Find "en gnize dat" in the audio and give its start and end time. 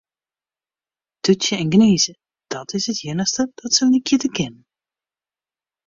1.57-2.69